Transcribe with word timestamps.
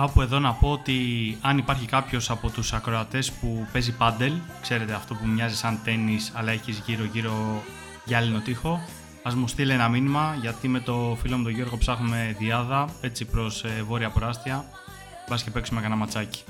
Κάπου 0.00 0.20
εδώ 0.20 0.38
να 0.38 0.52
πω 0.52 0.70
ότι 0.70 0.98
αν 1.40 1.58
υπάρχει 1.58 1.86
κάποιος 1.86 2.30
από 2.30 2.50
τους 2.50 2.72
ακροατές 2.72 3.32
που 3.32 3.66
παίζει 3.72 3.92
πάντελ, 3.92 4.32
ξέρετε 4.62 4.92
αυτό 4.92 5.14
που 5.14 5.26
μοιάζει 5.26 5.56
σαν 5.56 5.78
τέννις 5.84 6.32
αλλά 6.34 6.52
έχεις 6.52 6.82
γύρω 6.86 7.04
γύρω 7.04 7.62
γυάλινο 8.04 8.40
τοίχο, 8.40 8.80
ας 9.22 9.34
μου 9.34 9.48
στείλει 9.48 9.72
ένα 9.72 9.88
μήνυμα 9.88 10.36
γιατί 10.40 10.68
με 10.68 10.80
το 10.80 11.16
φίλο 11.20 11.36
μου 11.36 11.42
τον 11.42 11.52
Γιώργο 11.52 11.76
ψάχνουμε 11.76 12.36
διάδα 12.38 12.88
έτσι 13.00 13.24
προς 13.24 13.64
ε, 13.64 13.82
βόρεια 13.86 14.10
προάστια. 14.10 14.64
Μπας 15.28 15.42
και 15.42 15.50
παίξουμε 15.50 15.80
κανένα 15.80 16.00
ματσάκι. 16.00 16.42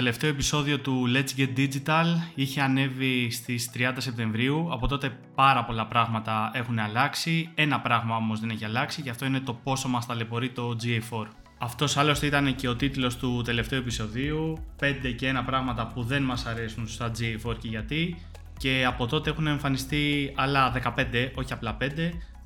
Τελευταίο 0.00 0.30
επεισόδιο 0.30 0.78
του 0.78 1.04
Let's 1.14 1.40
Get 1.40 1.58
Digital 1.58 2.04
είχε 2.34 2.60
ανέβει 2.60 3.30
στις 3.30 3.70
30 3.74 3.92
Σεπτεμβρίου, 3.96 4.68
από 4.72 4.86
τότε 4.88 5.18
πάρα 5.34 5.64
πολλά 5.64 5.86
πράγματα 5.86 6.50
έχουν 6.54 6.78
αλλάξει, 6.78 7.50
ένα 7.54 7.80
πράγμα 7.80 8.16
όμως 8.16 8.40
δεν 8.40 8.50
έχει 8.50 8.64
αλλάξει 8.64 9.02
και 9.02 9.10
αυτό 9.10 9.24
είναι 9.24 9.40
το 9.40 9.54
πόσο 9.54 9.88
μας 9.88 10.06
ταλαιπωρεί 10.06 10.50
το 10.50 10.76
GA4. 10.82 11.26
Αυτός 11.58 11.96
άλλωστε 11.96 12.26
ήταν 12.26 12.54
και 12.54 12.68
ο 12.68 12.76
τίτλος 12.76 13.16
του 13.16 13.42
τελευταίου 13.44 13.78
επεισοδίου, 13.78 14.58
5 14.80 15.14
και 15.16 15.26
ένα 15.26 15.44
πράγματα 15.44 15.86
που 15.86 16.02
δεν 16.02 16.22
μας 16.22 16.46
αρέσουν 16.46 16.88
στα 16.88 17.10
GA4 17.10 17.56
και 17.58 17.68
γιατί. 17.68 18.16
Και 18.58 18.84
από 18.86 19.06
τότε 19.06 19.30
έχουν 19.30 19.46
εμφανιστεί 19.46 20.32
άλλα 20.36 20.72
15, 20.96 21.30
όχι 21.34 21.52
απλά 21.52 21.76
5, 21.80 21.84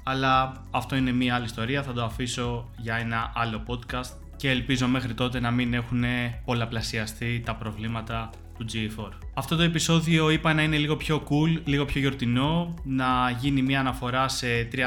αλλά 0.02 0.62
αυτό 0.70 0.96
είναι 0.96 1.12
μία 1.12 1.34
άλλη 1.34 1.44
ιστορία, 1.44 1.82
θα 1.82 1.92
το 1.92 2.04
αφήσω 2.04 2.70
για 2.76 2.94
ένα 2.96 3.32
άλλο 3.34 3.62
podcast 3.66 4.23
και 4.36 4.50
ελπίζω 4.50 4.88
μέχρι 4.88 5.14
τότε 5.14 5.40
να 5.40 5.50
μην 5.50 5.74
έχουν 5.74 6.04
πολλαπλασιαστεί 6.44 7.42
τα 7.44 7.54
προβλήματα 7.54 8.30
του 8.58 8.66
G4. 8.72 9.08
Αυτό 9.34 9.56
το 9.56 9.62
επεισόδιο 9.62 10.30
είπα 10.30 10.54
να 10.54 10.62
είναι 10.62 10.76
λίγο 10.76 10.96
πιο 10.96 11.22
cool, 11.28 11.60
λίγο 11.64 11.84
πιο 11.84 12.00
γιορτινό, 12.00 12.74
να 12.84 13.36
γίνει 13.40 13.62
μια 13.62 13.80
αναφορά 13.80 14.28
σε 14.28 14.68
3-4 14.72 14.78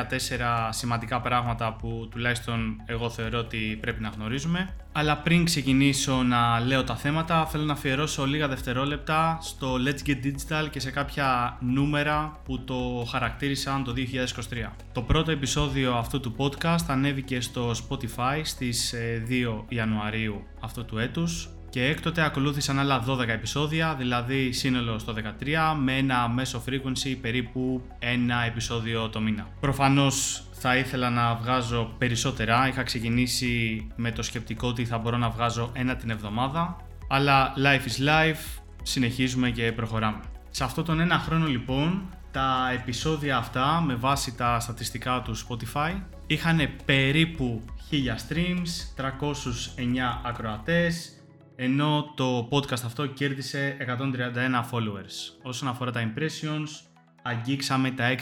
σημαντικά 0.70 1.22
πράγματα 1.22 1.73
που 1.73 2.08
τουλάχιστον 2.12 2.82
εγώ 2.86 3.10
θεωρώ 3.10 3.40
ότι 3.40 3.78
πρέπει 3.82 4.02
να 4.02 4.10
γνωρίζουμε. 4.10 4.76
Αλλά 4.92 5.18
πριν 5.18 5.45
ξεκινήσω 5.45 6.23
να 6.23 6.60
λέω 6.60 6.84
τα 6.84 6.95
θέματα, 6.95 7.45
θέλω 7.45 7.64
να 7.64 7.73
αφιερώσω 7.73 8.26
λίγα 8.26 8.48
δευτερόλεπτα 8.48 9.38
στο 9.42 9.76
Let's 9.86 10.10
Get 10.10 10.26
Digital 10.26 10.68
και 10.70 10.80
σε 10.80 10.92
κάποια 10.92 11.58
νούμερα 11.62 12.42
που 12.45 12.64
το 12.64 13.08
χαρακτήρισαν 13.12 13.84
το 13.84 13.94
2023. 14.68 14.72
Το 14.94 15.02
πρώτο 15.02 15.32
επεισόδιο 15.32 15.94
αυτού 15.94 16.20
του 16.20 16.36
podcast 16.38 16.86
ανέβηκε 16.88 17.42
στο 17.42 17.72
Spotify 17.72 18.42
στις 18.44 18.94
2 18.94 18.98
ε, 19.00 19.76
Ιανουαρίου 19.76 20.44
αυτού 20.60 20.86
του 20.86 20.98
έτους 20.98 21.50
και 21.78 21.86
έκτοτε 21.86 22.22
ακολούθησαν 22.23 22.80
άλλα 22.80 23.03
12 23.08 23.28
επεισόδια, 23.28 23.95
δηλαδή 23.95 24.52
σύνολο 24.52 25.00
στο 25.00 25.14
13 25.14 25.75
με 25.80 25.97
ένα 25.97 26.28
μέσο 26.28 26.64
frequency 26.70 27.17
περίπου 27.22 27.81
ένα 28.00 28.44
επεισόδιο 28.44 29.09
το 29.09 29.20
μήνα. 29.20 29.47
Προφανώς 29.59 30.44
θα 30.52 30.78
ήθελα 30.78 31.09
να 31.09 31.36
βγάζω 31.36 31.94
περισσότερα, 31.98 32.67
είχα 32.67 32.83
ξεκινήσει 32.83 33.88
με 33.95 34.11
το 34.11 34.23
σκεπτικό 34.23 34.67
ότι 34.67 34.86
θα 34.86 34.98
μπορώ 34.98 35.17
να 35.17 35.30
βγάζω 35.30 35.72
ένα 35.73 35.95
την 35.95 36.10
εβδομάδα, 36.10 36.76
αλλά 37.10 37.54
life 37.58 37.88
is 37.88 38.08
life, 38.08 38.61
συνεχίζουμε 38.83 39.49
και 39.49 39.71
προχωράμε. 39.71 40.20
Σε 40.49 40.64
αυτόν 40.64 40.86
τον 40.86 40.99
ένα 40.99 41.17
χρόνο 41.17 41.45
λοιπόν, 41.45 42.02
τα 42.32 42.71
επεισόδια 42.73 43.38
αυτά 43.38 43.82
με 43.86 43.95
βάση 43.95 44.36
τα 44.36 44.59
στατιστικά 44.59 45.21
του 45.21 45.36
Spotify 45.38 46.02
είχαν 46.27 46.70
περίπου 46.86 47.61
1000 47.92 47.95
streams, 47.95 48.95
309 48.95 50.21
ακροατές, 50.26 51.11
ενώ 51.60 52.14
το 52.16 52.48
podcast 52.52 52.84
αυτό 52.86 53.06
κέρδισε 53.06 53.78
131 53.80 53.90
followers. 54.72 55.36
Όσον 55.44 55.68
αφορά 55.68 55.92
τα 55.92 56.02
impressions, 56.14 56.70
αγγίξαμε 57.22 57.92
τα 57.92 58.16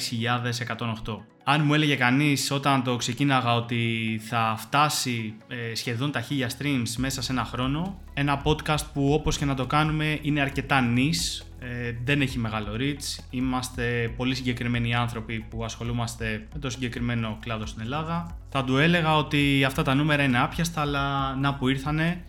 6.108. 1.06 1.18
Αν 1.44 1.62
μου 1.66 1.74
έλεγε 1.74 1.96
κανείς 1.96 2.52
όταν 2.52 2.84
το 2.84 2.96
ξεκίναγα 2.96 3.56
ότι 3.56 4.20
θα 4.24 4.56
φτάσει 4.58 5.36
ε, 5.48 5.76
σχεδόν 5.76 6.12
τα 6.12 6.24
1000 6.30 6.34
streams 6.34 6.96
μέσα 6.98 7.22
σε 7.22 7.32
ένα 7.32 7.44
χρόνο, 7.44 8.02
ένα 8.14 8.42
podcast 8.44 8.86
που 8.94 9.14
όπως 9.14 9.38
και 9.38 9.46
να 9.46 9.56
το 9.56 9.66
κάνουμε 9.66 10.20
είναι 10.22 10.42
αρκετά 10.42 10.82
νης, 10.82 11.46
ε, 11.60 11.92
δεν 12.04 12.22
έχει 12.22 12.40
μεγάλο 12.40 12.76
reach, 12.80 13.24
είμαστε 13.30 14.14
πολύ 14.18 14.36
συγκεκριμένοι 14.36 14.96
άνθρωποι 14.96 15.46
που 15.50 15.64
ασχολούμαστε 15.64 16.48
με 16.54 16.60
το 16.60 16.70
συγκεκριμένο 16.70 17.38
κλάδο 17.42 17.66
στην 17.66 17.82
Ελλάδα. 17.82 18.38
Θα 18.50 18.64
του 18.64 18.78
έλεγα 18.78 19.18
ότι 19.18 19.64
αυτά 19.64 19.84
τα 19.84 19.94
νούμερα 19.94 20.24
είναι 20.24 20.40
άπιαστα, 20.40 20.82
αλλά 20.82 21.36
να 21.36 21.56
που 21.56 21.68
ήρθανε 21.68 22.24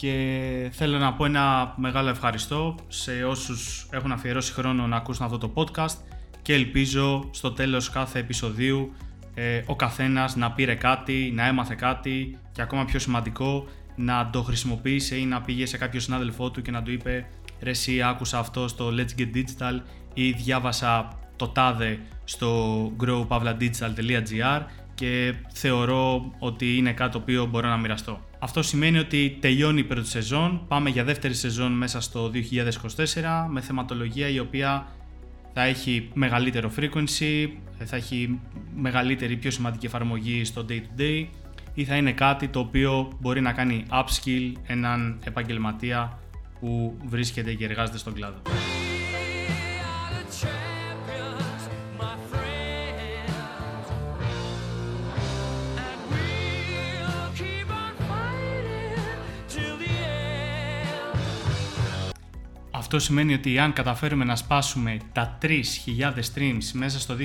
και 0.00 0.68
θέλω 0.72 0.98
να 0.98 1.12
πω 1.12 1.24
ένα 1.24 1.74
μεγάλο 1.76 2.08
ευχαριστώ 2.08 2.74
σε 2.88 3.24
όσους 3.24 3.88
έχουν 3.90 4.12
αφιερώσει 4.12 4.52
χρόνο 4.52 4.86
να 4.86 4.96
ακούσουν 4.96 5.24
αυτό 5.24 5.38
το 5.38 5.52
podcast 5.54 5.96
και 6.42 6.54
ελπίζω 6.54 7.28
στο 7.32 7.52
τέλος 7.52 7.90
κάθε 7.90 8.18
επεισοδίου 8.18 8.92
ε, 9.34 9.62
ο 9.66 9.76
καθένας 9.76 10.36
να 10.36 10.52
πήρε 10.52 10.74
κάτι, 10.74 11.32
να 11.34 11.46
έμαθε 11.46 11.74
κάτι 11.74 12.38
και 12.52 12.62
ακόμα 12.62 12.84
πιο 12.84 12.98
σημαντικό 12.98 13.66
να 13.96 14.30
το 14.30 14.42
χρησιμοποίησε 14.42 15.16
ή 15.16 15.24
να 15.24 15.40
πήγε 15.40 15.66
σε 15.66 15.76
κάποιο 15.76 16.00
συνάδελφό 16.00 16.50
του 16.50 16.62
και 16.62 16.70
να 16.70 16.82
του 16.82 16.92
είπε 16.92 17.26
ρε 17.60 17.70
εσύ 17.70 18.02
άκουσα 18.02 18.38
αυτό 18.38 18.68
στο 18.68 18.92
Let's 18.96 19.20
Get 19.20 19.36
Digital 19.36 19.80
ή 20.14 20.30
διάβασα 20.30 21.08
το 21.36 21.48
τάδε 21.48 21.98
στο 22.24 22.92
growpavladigital.gr 23.04 24.60
και 25.00 25.34
θεωρώ 25.52 26.32
ότι 26.38 26.76
είναι 26.76 26.92
κάτι 26.92 27.12
το 27.12 27.18
οποίο 27.18 27.46
μπορώ 27.46 27.68
να 27.68 27.76
μοιραστώ. 27.76 28.20
Αυτό 28.38 28.62
σημαίνει 28.62 28.98
ότι 28.98 29.36
τελειώνει 29.40 29.80
η 29.80 29.84
πρώτη 29.84 30.08
σεζόν, 30.08 30.64
πάμε 30.68 30.90
για 30.90 31.04
δεύτερη 31.04 31.34
σεζόν 31.34 31.72
μέσα 31.72 32.00
στο 32.00 32.30
2024 32.34 32.36
με 33.48 33.60
θεματολογία 33.60 34.28
η 34.28 34.38
οποία 34.38 34.86
θα 35.52 35.62
έχει 35.62 36.08
μεγαλύτερο 36.14 36.72
frequency, 36.76 37.48
θα 37.84 37.96
έχει 37.96 38.40
μεγαλύτερη 38.76 39.36
πιο 39.36 39.50
σημαντική 39.50 39.86
εφαρμογή 39.86 40.44
στο 40.44 40.66
day 40.68 40.80
to 40.80 41.00
day 41.00 41.26
ή 41.74 41.84
θα 41.84 41.96
είναι 41.96 42.12
κάτι 42.12 42.48
το 42.48 42.58
οποίο 42.58 43.12
μπορεί 43.20 43.40
να 43.40 43.52
κάνει 43.52 43.84
upskill 43.90 44.52
έναν 44.66 45.18
επαγγελματία 45.24 46.18
που 46.60 46.96
βρίσκεται 47.04 47.54
και 47.54 47.64
εργάζεται 47.64 47.98
στον 47.98 48.12
κλάδο. 48.12 48.42
Αυτό 62.92 63.02
σημαίνει 63.02 63.34
ότι 63.34 63.58
αν 63.58 63.72
καταφέρουμε 63.72 64.24
να 64.24 64.36
σπάσουμε 64.36 64.96
τα 65.12 65.38
3.000 65.42 65.52
streams 66.34 66.70
μέσα 66.72 67.00
στο 67.00 67.16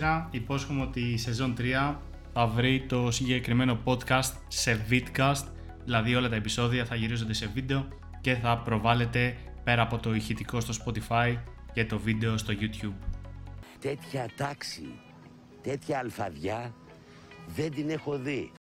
2024, 0.00 0.26
υπόσχομαι 0.30 0.82
ότι 0.82 1.00
η 1.00 1.18
σεζόν 1.18 1.54
3 1.58 1.94
θα 2.32 2.46
βρει 2.46 2.84
το 2.88 3.10
συγκεκριμένο 3.10 3.78
podcast 3.84 4.32
σε 4.48 4.86
vidcast, 4.90 5.44
δηλαδή 5.84 6.14
όλα 6.14 6.28
τα 6.28 6.34
επεισόδια 6.36 6.84
θα 6.84 6.94
γυρίζονται 6.94 7.32
σε 7.32 7.50
βίντεο 7.54 7.88
και 8.20 8.34
θα 8.34 8.58
προβάλλεται 8.58 9.36
πέρα 9.64 9.82
από 9.82 9.98
το 9.98 10.14
ηχητικό 10.14 10.60
στο 10.60 10.84
Spotify 10.84 11.36
και 11.72 11.84
το 11.84 11.98
βίντεο 11.98 12.36
στο 12.36 12.54
YouTube. 12.60 13.06
Τέτοια 13.80 14.28
τάξη, 14.36 14.88
τέτοια 15.62 15.98
αλφαδιά 15.98 16.74
δεν 17.46 17.70
την 17.70 17.90
έχω 17.90 18.18
δει. 18.18 18.52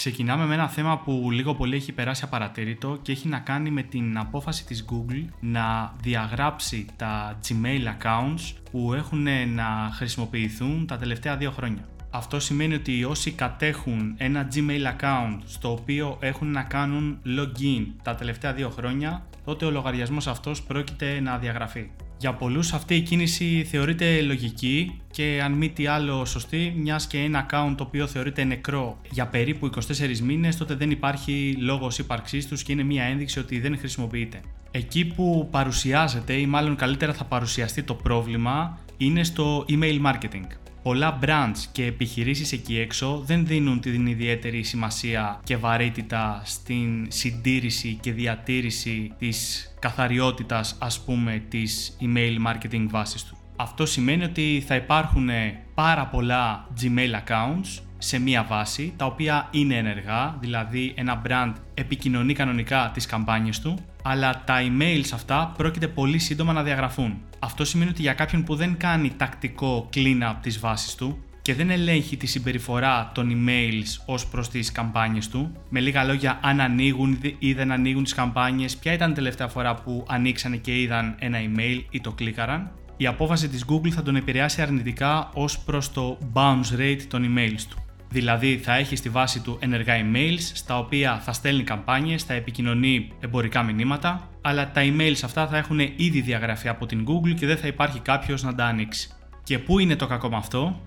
Ξεκινάμε 0.00 0.46
με 0.46 0.54
ένα 0.54 0.68
θέμα 0.68 0.98
που 0.98 1.30
λίγο 1.30 1.54
πολύ 1.54 1.76
έχει 1.76 1.92
περάσει 1.92 2.24
απαρατήρητο 2.24 2.98
και 3.02 3.12
έχει 3.12 3.28
να 3.28 3.38
κάνει 3.38 3.70
με 3.70 3.82
την 3.82 4.18
απόφαση 4.18 4.66
της 4.66 4.84
Google 4.90 5.24
να 5.40 5.94
διαγράψει 6.00 6.86
τα 6.96 7.38
Gmail 7.48 7.84
accounts 7.84 8.52
που 8.70 8.92
έχουν 8.94 9.26
να 9.54 9.90
χρησιμοποιηθούν 9.92 10.86
τα 10.86 10.96
τελευταία 10.96 11.36
δύο 11.36 11.50
χρόνια. 11.50 11.88
Αυτό 12.10 12.40
σημαίνει 12.40 12.74
ότι 12.74 13.04
όσοι 13.04 13.30
κατέχουν 13.30 14.14
ένα 14.16 14.48
Gmail 14.54 15.00
account 15.00 15.38
στο 15.44 15.72
οποίο 15.72 16.16
έχουν 16.20 16.50
να 16.50 16.62
κάνουν 16.62 17.18
login 17.24 17.86
τα 18.02 18.14
τελευταία 18.14 18.52
δύο 18.52 18.70
χρόνια, 18.70 19.26
τότε 19.44 19.64
ο 19.64 19.70
λογαριασμός 19.70 20.26
αυτός 20.26 20.62
πρόκειται 20.62 21.20
να 21.20 21.38
διαγραφεί. 21.38 21.90
Για 22.18 22.34
πολλούς 22.34 22.72
αυτή 22.72 22.94
η 22.94 23.00
κίνηση 23.00 23.66
θεωρείται 23.70 24.20
λογική 24.20 25.00
και 25.10 25.40
αν 25.44 25.52
μη 25.52 25.68
τι 25.68 25.86
άλλο 25.86 26.24
σωστή, 26.24 26.74
μιας 26.76 27.06
και 27.06 27.18
ένα 27.18 27.46
account 27.46 27.74
το 27.76 27.84
οποίο 27.84 28.06
θεωρείται 28.06 28.44
νεκρό 28.44 29.00
για 29.10 29.26
περίπου 29.26 29.70
24 29.74 30.18
μήνες, 30.22 30.56
τότε 30.56 30.74
δεν 30.74 30.90
υπάρχει 30.90 31.56
λόγος 31.58 31.98
ύπαρξής 31.98 32.48
τους 32.48 32.62
και 32.62 32.72
είναι 32.72 32.82
μια 32.82 33.04
ένδειξη 33.04 33.38
ότι 33.38 33.60
δεν 33.60 33.78
χρησιμοποιείται. 33.78 34.40
Εκεί 34.70 35.04
που 35.04 35.48
παρουσιάζεται 35.50 36.32
ή 36.32 36.46
μάλλον 36.46 36.76
καλύτερα 36.76 37.12
θα 37.12 37.24
παρουσιαστεί 37.24 37.82
το 37.82 37.94
πρόβλημα 37.94 38.78
είναι 38.96 39.24
στο 39.24 39.64
email 39.68 40.02
marketing 40.02 40.65
πολλά 40.86 41.18
brands 41.22 41.58
και 41.72 41.84
επιχειρήσεις 41.84 42.52
εκεί 42.52 42.78
έξω 42.78 43.22
δεν 43.24 43.46
δίνουν 43.46 43.80
την 43.80 44.06
ιδιαίτερη 44.06 44.62
σημασία 44.62 45.40
και 45.44 45.56
βαρύτητα 45.56 46.42
στην 46.44 47.06
συντήρηση 47.08 47.98
και 48.00 48.12
διατήρηση 48.12 49.12
της 49.18 49.68
καθαριότητας 49.78 50.76
ας 50.78 51.00
πούμε 51.00 51.42
της 51.48 51.96
email 52.00 52.36
marketing 52.46 52.86
βάσης 52.90 53.24
του. 53.24 53.36
Αυτό 53.56 53.86
σημαίνει 53.86 54.24
ότι 54.24 54.64
θα 54.66 54.74
υπάρχουν 54.74 55.28
πάρα 55.74 56.06
πολλά 56.06 56.68
Gmail 56.80 57.12
accounts 57.26 57.82
σε 57.98 58.18
μία 58.18 58.44
βάση, 58.48 58.92
τα 58.96 59.04
οποία 59.04 59.48
είναι 59.50 59.76
ενεργά, 59.76 60.36
δηλαδή 60.40 60.92
ένα 60.96 61.22
brand 61.28 61.52
επικοινωνεί 61.74 62.32
κανονικά 62.32 62.90
τις 62.94 63.06
καμπάνιες 63.06 63.60
του, 63.60 63.78
αλλά 64.08 64.42
τα 64.44 64.60
emails 64.60 65.08
αυτά 65.12 65.52
πρόκειται 65.56 65.88
πολύ 65.88 66.18
σύντομα 66.18 66.52
να 66.52 66.62
διαγραφούν. 66.62 67.20
Αυτό 67.38 67.64
σημαίνει 67.64 67.90
ότι 67.90 68.02
για 68.02 68.12
κάποιον 68.12 68.44
που 68.44 68.54
δεν 68.54 68.76
κάνει 68.76 69.12
τακτικό 69.16 69.88
clean-up 69.94 70.34
της 70.40 70.58
βάσης 70.58 70.94
του 70.94 71.18
και 71.42 71.54
δεν 71.54 71.70
ελέγχει 71.70 72.16
τη 72.16 72.26
συμπεριφορά 72.26 73.10
των 73.14 73.30
emails 73.30 74.02
ως 74.06 74.26
προς 74.26 74.48
τις 74.48 74.72
καμπάνιες 74.72 75.28
του, 75.28 75.52
με 75.68 75.80
λίγα 75.80 76.04
λόγια 76.04 76.38
αν 76.42 76.60
ανοίγουν 76.60 77.18
ή 77.38 77.52
δεν 77.52 77.72
ανοίγουν 77.72 78.02
τις 78.02 78.14
καμπάνιες, 78.14 78.76
ποια 78.76 78.92
ήταν 78.92 79.10
η 79.10 79.14
τελευταία 79.14 79.48
φορά 79.48 79.74
που 79.74 80.04
ανοίξανε 80.08 80.56
και 80.56 80.80
είδαν 80.80 81.14
ένα 81.18 81.38
email 81.38 81.82
ή 81.90 82.00
το 82.00 82.12
κλίκαραν, 82.12 82.70
η 82.96 83.06
απόφαση 83.06 83.48
της 83.48 83.64
Google 83.68 83.90
θα 83.90 84.02
τον 84.02 84.16
επηρεάσει 84.16 84.62
αρνητικά 84.62 85.30
ως 85.34 85.58
προς 85.58 85.92
το 85.92 86.18
bounce 86.32 86.78
rate 86.78 87.02
των 87.08 87.24
emails 87.24 87.62
του. 87.70 87.85
Δηλαδή 88.16 88.58
θα 88.58 88.76
έχεις 88.76 88.98
στη 88.98 89.08
βάση 89.08 89.40
του 89.40 89.56
ενεργά 89.60 89.94
emails 90.00 90.40
στα 90.52 90.78
οποία 90.78 91.18
θα 91.18 91.32
στέλνει 91.32 91.62
καμπάνιες, 91.62 92.22
θα 92.22 92.34
επικοινωνεί 92.34 93.12
εμπορικά 93.20 93.62
μηνύματα, 93.62 94.30
αλλά 94.40 94.70
τα 94.70 94.82
emails 94.84 95.20
αυτά 95.24 95.46
θα 95.46 95.56
έχουν 95.56 95.78
ήδη 95.78 96.20
διαγραφεί 96.20 96.68
από 96.68 96.86
την 96.86 97.06
Google 97.08 97.34
και 97.34 97.46
δεν 97.46 97.56
θα 97.56 97.66
υπάρχει 97.66 98.00
κάποιος 98.00 98.42
να 98.42 98.54
τα 98.54 98.64
ανοίξει. 98.64 99.10
Και 99.42 99.58
πού 99.58 99.78
είναι 99.78 99.96
το 99.96 100.06
κακό 100.06 100.28
με 100.28 100.36
αυτό; 100.36 100.80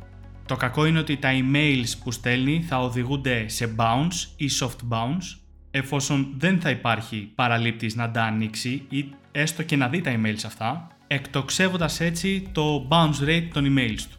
Το 0.45 0.55
κακό 0.55 0.85
είναι 0.85 0.99
ότι 0.99 1.17
τα 1.17 1.29
emails 1.31 1.93
που 2.03 2.11
στέλνει 2.11 2.65
θα 2.67 2.79
οδηγούνται 2.79 3.47
σε 3.47 3.75
bounce 3.77 4.27
ή 4.35 4.49
soft 4.59 4.89
bounce, 4.89 5.39
εφόσον 5.71 6.33
δεν 6.37 6.59
θα 6.59 6.69
υπάρχει 6.69 7.31
παραλήπτης 7.35 7.95
να 7.95 8.11
τα 8.11 8.23
ανοίξει 8.23 8.85
ή 8.89 9.05
έστω 9.31 9.63
και 9.63 9.75
να 9.75 9.87
δει 9.87 10.01
τα 10.01 10.15
emails 10.15 10.43
αυτά, 10.45 10.87
εκτοξεύοντας 11.07 11.99
έτσι 11.99 12.49
το 12.51 12.87
bounce 12.89 13.27
rate 13.27 13.47
των 13.53 13.65
emails 13.65 14.01
του. 14.09 14.17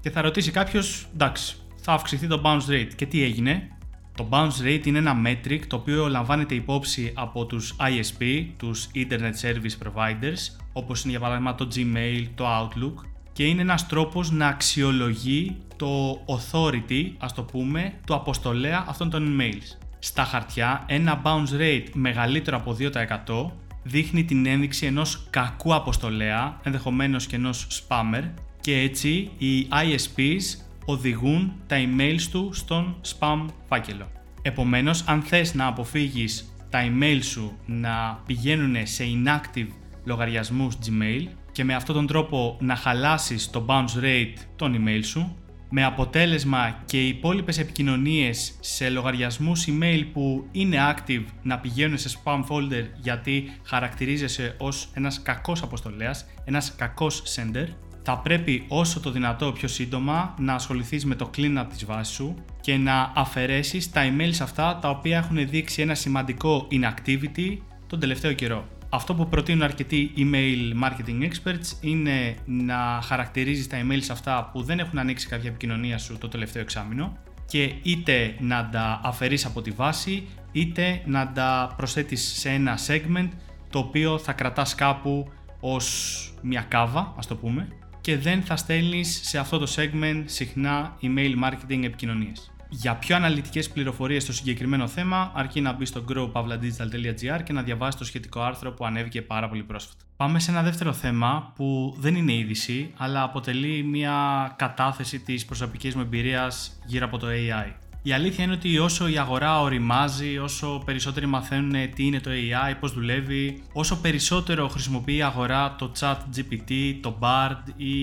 Και 0.00 0.10
θα 0.10 0.20
ρωτήσει 0.20 0.50
κάποιος, 0.50 1.06
εντάξει, 1.14 1.56
θα 1.86 1.92
αυξηθεί 1.92 2.26
το 2.26 2.40
bounce 2.44 2.70
rate. 2.70 2.90
Και 2.96 3.06
τι 3.06 3.22
έγινε; 3.22 3.68
Το 4.16 4.28
bounce 4.30 4.64
rate 4.64 4.86
είναι 4.86 4.98
ένα 4.98 5.16
metric 5.26 5.60
το 5.66 5.76
οποίο 5.76 6.08
λαμβάνεται 6.08 6.54
υπόψη 6.54 7.12
από 7.14 7.46
τους 7.46 7.76
ISP, 7.80 8.46
τους 8.56 8.88
Internet 8.94 9.34
Service 9.42 9.86
Providers, 9.86 10.64
όπως 10.72 11.02
είναι 11.02 11.10
για 11.10 11.20
παράδειγμα 11.20 11.54
το 11.54 11.68
Gmail, 11.74 12.26
το 12.34 12.44
Outlook 12.46 13.04
και 13.32 13.44
είναι 13.44 13.60
ένας 13.60 13.86
τρόπος 13.86 14.30
να 14.30 14.46
αξιολογεί 14.46 15.56
το 15.76 16.12
authority, 16.12 17.12
ας 17.18 17.34
το 17.34 17.42
πούμε, 17.42 17.92
του 18.06 18.14
αποστολέα 18.14 18.84
αυτών 18.88 19.10
των 19.10 19.36
emails. 19.40 19.78
Στα 19.98 20.24
χαρτιά, 20.24 20.84
ένα 20.86 21.22
bounce 21.24 21.60
rate 21.60 21.86
μεγαλύτερο 21.92 22.56
από 22.56 22.76
2% 22.80 23.50
δείχνει 23.82 24.24
την 24.24 24.46
ένδειξη 24.46 24.86
ενός 24.86 25.26
κακού 25.30 25.74
αποστολέα, 25.74 26.60
ενδεχομένως 26.62 27.26
και 27.26 27.36
ενός 27.36 27.66
spammer 27.88 28.30
και 28.60 28.78
έτσι 28.78 29.30
οι 29.38 29.68
ISPs 29.70 30.63
οδηγούν 30.84 31.52
τα 31.66 31.76
emails 31.76 32.22
του 32.30 32.50
στον 32.52 33.00
spam 33.18 33.46
φάκελο. 33.68 34.10
Επομένως, 34.42 35.04
αν 35.06 35.22
θες 35.22 35.54
να 35.54 35.66
αποφύγεις 35.66 36.54
τα 36.70 36.80
email 36.86 37.18
σου 37.22 37.58
να 37.66 38.22
πηγαίνουν 38.26 38.86
σε 38.86 39.04
inactive 39.04 39.68
λογαριασμούς 40.04 40.74
Gmail 40.86 41.26
και 41.52 41.64
με 41.64 41.74
αυτόν 41.74 41.94
τον 41.94 42.06
τρόπο 42.06 42.56
να 42.60 42.76
χαλάσεις 42.76 43.50
το 43.50 43.64
bounce 43.68 44.02
rate 44.02 44.34
των 44.56 44.74
email 44.76 45.00
σου, 45.02 45.36
με 45.76 45.84
αποτέλεσμα 45.84 46.82
και 46.84 47.04
οι 47.04 47.08
υπόλοιπες 47.08 47.58
επικοινωνίες 47.58 48.56
σε 48.60 48.88
λογαριασμούς 48.88 49.66
email 49.68 50.02
που 50.12 50.48
είναι 50.52 50.76
active 50.94 51.24
να 51.42 51.58
πηγαίνουν 51.58 51.98
σε 51.98 52.18
spam 52.18 52.40
folder 52.48 52.84
γιατί 53.00 53.52
χαρακτηρίζεσαι 53.62 54.54
ως 54.58 54.90
ένας 54.94 55.22
κακός 55.22 55.62
αποστολέας, 55.62 56.26
ένας 56.44 56.74
κακός 56.76 57.22
sender, 57.36 57.66
θα 58.06 58.18
πρέπει 58.18 58.64
όσο 58.68 59.00
το 59.00 59.10
δυνατό 59.10 59.52
πιο 59.52 59.68
σύντομα 59.68 60.34
να 60.38 60.54
ασχοληθείς 60.54 61.04
με 61.04 61.14
το 61.14 61.30
clean-up 61.36 61.66
της 61.68 61.84
βάσης 61.84 62.14
σου 62.14 62.34
και 62.60 62.76
να 62.76 63.12
αφαιρέσεις 63.14 63.90
τα 63.90 64.02
emails 64.04 64.38
αυτά 64.42 64.78
τα 64.82 64.88
οποία 64.88 65.16
έχουν 65.16 65.48
δείξει 65.48 65.82
ένα 65.82 65.94
σημαντικό 65.94 66.68
inactivity 66.70 67.56
τον 67.86 68.00
τελευταίο 68.00 68.32
καιρό. 68.32 68.68
Αυτό 68.88 69.14
που 69.14 69.28
προτείνουν 69.28 69.62
αρκετοί 69.62 70.12
email 70.16 70.84
marketing 70.84 71.28
experts 71.28 71.76
είναι 71.80 72.36
να 72.44 73.00
χαρακτηρίζεις 73.02 73.66
τα 73.66 73.76
emails 73.82 74.06
αυτά 74.10 74.50
που 74.52 74.62
δεν 74.62 74.78
έχουν 74.78 74.98
ανοίξει 74.98 75.26
κάποια 75.28 75.50
επικοινωνία 75.50 75.98
σου 75.98 76.18
το 76.18 76.28
τελευταίο 76.28 76.62
εξάμεινο 76.62 77.18
και 77.46 77.72
είτε 77.82 78.34
να 78.40 78.68
τα 78.72 79.00
αφαιρείς 79.04 79.44
από 79.44 79.62
τη 79.62 79.70
βάση 79.70 80.26
είτε 80.52 81.02
να 81.04 81.32
τα 81.32 81.74
προσθέτεις 81.76 82.38
σε 82.38 82.48
ένα 82.50 82.78
segment 82.86 83.28
το 83.70 83.78
οποίο 83.78 84.18
θα 84.18 84.32
κρατάς 84.32 84.74
κάπου 84.74 85.32
ως 85.60 86.34
μια 86.42 86.64
κάβα 86.68 87.14
ας 87.18 87.26
το 87.26 87.36
πούμε 87.36 87.68
και 88.04 88.18
δεν 88.18 88.42
θα 88.42 88.56
στέλνεις 88.56 89.20
σε 89.22 89.38
αυτό 89.38 89.58
το 89.58 89.72
segment 89.76 90.22
συχνά 90.24 90.96
email 91.02 91.32
marketing 91.44 91.84
επικοινωνίες. 91.84 92.52
Για 92.68 92.94
πιο 92.94 93.16
αναλυτικές 93.16 93.70
πληροφορίες 93.70 94.22
στο 94.22 94.32
συγκεκριμένο 94.32 94.88
θέμα, 94.88 95.32
αρκεί 95.34 95.60
να 95.60 95.72
μπει 95.72 95.84
στο 95.84 96.04
growpavladigital.gr 96.08 97.42
και 97.44 97.52
να 97.52 97.62
διαβάσεις 97.62 97.94
το 97.94 98.04
σχετικό 98.04 98.40
άρθρο 98.40 98.72
που 98.72 98.86
ανέβηκε 98.86 99.22
πάρα 99.22 99.48
πολύ 99.48 99.62
πρόσφατα. 99.62 100.04
Πάμε 100.16 100.38
σε 100.38 100.50
ένα 100.50 100.62
δεύτερο 100.62 100.92
θέμα 100.92 101.52
που 101.54 101.94
δεν 101.98 102.14
είναι 102.14 102.32
είδηση, 102.32 102.92
αλλά 102.96 103.22
αποτελεί 103.22 103.82
μια 103.82 104.14
κατάθεση 104.58 105.20
της 105.20 105.44
προσωπικής 105.44 105.94
μου 105.94 106.00
εμπειρίας 106.00 106.80
γύρω 106.86 107.04
από 107.04 107.18
το 107.18 107.26
AI. 107.30 107.72
Η 108.06 108.12
αλήθεια 108.12 108.44
είναι 108.44 108.52
ότι 108.52 108.78
όσο 108.78 109.08
η 109.08 109.18
αγορά 109.18 109.60
οριμάζει, 109.60 110.38
όσο 110.38 110.82
περισσότεροι 110.84 111.26
μαθαίνουν 111.26 111.90
τι 111.94 112.06
είναι 112.06 112.20
το 112.20 112.30
AI, 112.30 112.74
πώς 112.80 112.92
δουλεύει, 112.92 113.62
όσο 113.72 113.96
περισσότερο 113.96 114.68
χρησιμοποιεί 114.68 115.16
η 115.16 115.22
αγορά 115.22 115.74
το 115.78 115.92
chat 116.00 116.16
GPT, 116.36 116.98
το 117.00 117.18
BARD 117.20 117.62
ή 117.76 117.94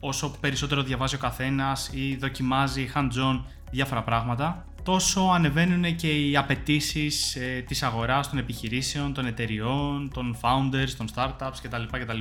όσο 0.00 0.30
περισσότερο 0.40 0.82
διαβάζει 0.82 1.14
ο 1.14 1.18
καθένας 1.18 1.90
ή 1.92 2.16
δοκιμάζει 2.16 2.90
hands-on 2.94 3.40
διάφορα 3.70 4.02
πράγματα, 4.02 4.64
τόσο 4.86 5.20
ανεβαίνουν 5.20 5.96
και 5.96 6.28
οι 6.28 6.36
απαιτήσεις 6.36 7.36
ε, 7.36 7.64
της 7.66 7.82
αγοράς 7.82 8.28
των 8.30 8.38
επιχειρήσεων, 8.38 9.12
των 9.12 9.26
εταιριών, 9.26 10.10
των 10.14 10.36
founders, 10.40 10.90
των 10.96 11.06
startups 11.14 11.56
κτλ. 11.62 11.82
κτλ 11.90 12.18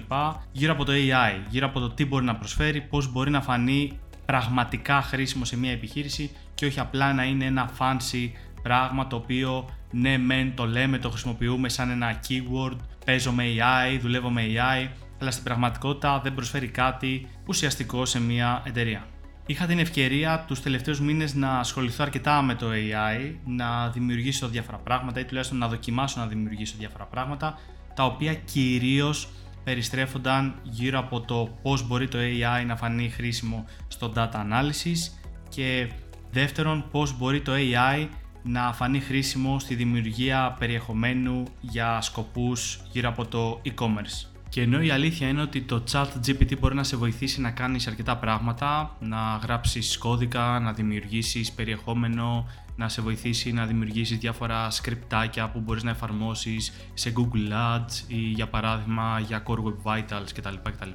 γύρω 0.52 0.74
από 0.74 0.86
το 0.86 0.92
AI, 0.92 1.40
γύρω 1.50 1.66
από 1.66 1.80
το 1.80 1.90
τι 1.90 2.06
μπορεί 2.06 2.26
να 2.26 2.36
προσφέρει, 2.36 2.82
πώς 2.82 3.12
μπορεί 3.12 3.30
να 3.30 3.42
φανεί 3.42 4.00
πραγματικά 4.26 5.02
χρήσιμο 5.02 5.46
σε 5.46 5.58
μια 5.58 5.72
επιχείρηση 5.72 6.32
και 6.56 6.66
όχι 6.66 6.80
απλά 6.80 7.14
να 7.14 7.24
είναι 7.24 7.46
ένα 7.46 7.72
fancy 7.80 8.30
πράγμα 8.62 9.08
το 9.08 9.16
οποίο 9.16 9.70
ναι 9.92 10.18
μεν 10.18 10.56
το 10.56 10.66
λέμε, 10.66 10.98
το 10.98 11.10
χρησιμοποιούμε 11.10 11.70
σαν 11.70 11.90
ένα 11.90 12.20
keyword, 12.28 12.78
παίζω 13.06 13.32
με 13.32 13.44
AI, 13.44 14.00
δουλεύω 14.02 14.30
με 14.30 14.42
AI, 14.46 14.90
αλλά 15.22 15.32
στην 15.32 15.44
πραγματικότητα 15.44 16.20
δεν 16.20 16.34
προσφέρει 16.34 16.68
κάτι 16.68 17.28
ουσιαστικό 17.46 18.06
σε 18.06 18.22
μια 18.22 18.62
εταιρεία. 18.66 19.08
Είχα 19.46 19.66
την 19.66 19.80
ευκαιρία 19.80 20.44
τους 20.48 20.62
τελευταίους 20.62 21.00
μήνες 21.00 21.34
να 21.34 21.60
ασχοληθώ 21.60 22.04
αρκετά 22.04 22.42
με 22.42 22.56
το 22.56 22.68
AI, 22.70 23.34
να 23.46 23.90
δημιουργήσω 23.90 24.48
διάφορα 24.48 24.78
πράγματα 24.78 25.20
ή 25.20 25.26
τουλάχιστον 25.26 25.58
να 25.58 25.68
δοκιμάσω 25.68 26.20
να 26.20 26.28
δημιουργήσω 26.28 26.76
διάφορα 26.78 27.06
πράγματα, 27.06 27.60
τα 27.94 28.06
οποία 28.06 28.34
κυρίως 28.34 29.30
περιστρέφονταν 29.66 30.56
γύρω 30.64 31.00
από 31.00 31.22
το 31.22 31.58
πώς 31.62 31.88
μπορεί 31.88 32.08
το 32.08 32.18
AI 32.22 32.66
να 32.66 32.76
φανεί 32.76 33.10
χρήσιμο 33.10 33.66
στο 33.88 34.14
data 34.16 34.32
analysis 34.32 35.12
και 35.50 35.90
δεύτερον 36.32 36.86
πώς 36.92 37.18
μπορεί 37.18 37.42
το 37.42 37.52
AI 37.56 38.08
να 38.44 38.74
φανεί 38.74 39.00
χρήσιμο 39.00 39.60
στη 39.60 39.76
δημιουργία 39.76 40.56
περιεχομένου 40.60 41.44
για 41.62 42.02
σκοπούς 42.02 42.80
γύρω 42.92 43.10
από 43.10 43.26
το 43.26 43.62
e-commerce. 43.66 44.35
Και 44.56 44.62
ενώ 44.62 44.82
η 44.82 44.90
αλήθεια 44.90 45.28
είναι 45.28 45.42
ότι 45.42 45.62
το 45.62 45.84
chat 45.92 46.08
GPT 46.26 46.60
μπορεί 46.60 46.76
να 46.76 46.84
σε 46.84 46.96
βοηθήσει 46.96 47.42
να 47.42 47.52
κάνεις 47.52 47.88
αρκετά 47.88 48.18
πράγματα, 48.18 48.96
να 49.00 49.40
γράψεις 49.44 49.98
κώδικα, 49.98 50.60
να 50.60 50.74
δημιουργήσεις 50.74 51.52
περιεχόμενο, 51.52 52.50
να 52.76 52.90
σε 52.90 53.02
βοηθήσει 53.02 53.52
να 53.52 53.66
δημιουργήσεις 53.66 54.18
διάφορα 54.18 54.70
σκριπτάκια 54.70 55.50
που 55.50 55.60
μπορείς 55.60 55.84
να 55.84 55.90
εφαρμόσεις 55.90 56.74
σε 56.94 57.14
Google 57.16 57.52
Ads 57.52 58.04
ή 58.08 58.18
για 58.18 58.48
παράδειγμα 58.48 59.20
για 59.28 59.44
Core 59.48 59.64
Web 59.64 59.94
Vitals 59.94 60.30
κτλ. 60.34 60.56
κτλ. 60.64 60.90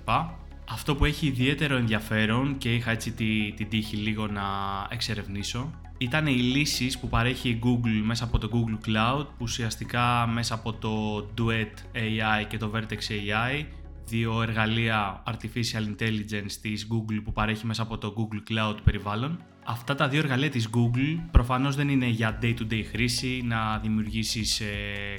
Αυτό 0.71 0.95
που 0.95 1.05
έχει 1.05 1.26
ιδιαίτερο 1.26 1.76
ενδιαφέρον 1.76 2.59
και 2.59 2.75
είχα 2.75 2.90
έτσι 2.90 3.12
την 3.12 3.57
τη 3.57 3.64
τύχη 3.64 3.97
λίγο 3.97 4.26
να 4.26 4.43
εξερευνήσω 4.90 5.71
ήταν 6.02 6.26
οι 6.26 6.37
λύσεις 6.37 6.99
που 6.99 7.09
παρέχει 7.09 7.49
η 7.49 7.59
Google 7.64 8.02
μέσα 8.04 8.25
από 8.25 8.38
το 8.38 8.49
Google 8.52 8.88
Cloud 8.88 9.26
που 9.26 9.38
ουσιαστικά 9.40 10.26
μέσα 10.26 10.54
από 10.54 10.73
το 10.73 11.26
Duet 11.38 11.97
AI 11.97 12.47
και 12.49 12.57
το 12.57 12.71
Vertex 12.75 12.99
AI 13.11 13.64
δύο 14.07 14.42
εργαλεία 14.42 15.23
Artificial 15.26 15.97
Intelligence 15.97 16.52
της 16.62 16.87
Google 16.92 17.21
που 17.25 17.33
παρέχει 17.33 17.66
μέσα 17.66 17.83
από 17.83 17.99
το 17.99 18.14
Google 18.16 18.52
Cloud 18.52 18.76
περιβάλλον. 18.85 19.38
Αυτά 19.64 19.95
τα 19.95 20.09
δύο 20.09 20.19
εργαλεία 20.19 20.50
της 20.50 20.69
Google 20.75 21.23
προφανώς 21.30 21.76
δεν 21.76 21.88
είναι 21.88 22.07
για 22.07 22.38
day-to-day 22.42 22.85
χρήση, 22.90 23.42
να 23.45 23.78
δημιουργήσεις 23.78 24.61
ε, 24.61 24.66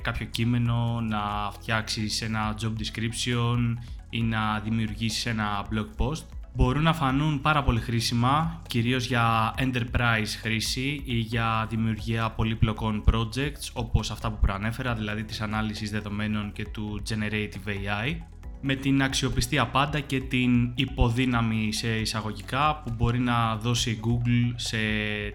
κάποιο 0.01 0.25
κείμενο, 0.25 1.01
να 1.01 1.51
φτιάξεις 1.51 2.21
ένα 2.21 2.55
job 2.61 2.71
description 2.71 3.73
ή 4.09 4.21
να 4.21 4.59
δημιουργήσεις 4.59 5.25
ένα 5.25 5.65
blog 5.71 5.87
post 5.97 6.40
μπορούν 6.53 6.83
να 6.83 6.93
φανούν 6.93 7.41
πάρα 7.41 7.63
πολύ 7.63 7.79
χρήσιμα, 7.79 8.61
κυρίως 8.67 9.05
για 9.05 9.53
enterprise 9.57 10.39
χρήση 10.41 11.01
ή 11.05 11.15
για 11.15 11.67
δημιουργία 11.69 12.29
πολύπλοκων 12.29 13.03
projects 13.11 13.69
όπως 13.73 14.11
αυτά 14.11 14.31
που 14.31 14.37
προανέφερα, 14.41 14.93
δηλαδή 14.93 15.23
της 15.23 15.41
ανάλυσης 15.41 15.91
δεδομένων 15.91 16.51
και 16.51 16.65
του 16.65 17.01
generative 17.09 17.69
AI. 17.69 18.15
με 18.63 18.75
την 18.75 19.03
αξιοπιστία 19.03 19.67
πάντα 19.67 19.99
και 19.99 20.19
την 20.19 20.71
υποδύναμη 20.75 21.73
σε 21.73 21.99
εισαγωγικά 21.99 22.81
που 22.83 22.93
μπορεί 22.97 23.19
να 23.19 23.55
δώσει 23.55 23.89
η 23.89 23.99
Google 24.03 24.53
σε 24.55 24.77